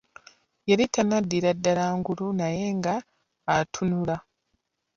Yali 0.69 0.85
tannaddira 0.93 1.49
ddala 1.57 1.85
ngulu, 1.97 2.25
naye 2.39 2.63
nga 2.77 2.95
atunula. 3.55 4.15